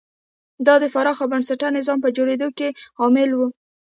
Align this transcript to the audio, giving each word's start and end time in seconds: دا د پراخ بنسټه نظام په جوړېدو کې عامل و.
دا 0.65 0.75
د 0.83 0.85
پراخ 0.93 1.19
بنسټه 1.31 1.67
نظام 1.77 1.97
په 2.01 2.09
جوړېدو 2.17 2.47
کې 2.57 2.67
عامل 3.01 3.29
و. 3.33 3.39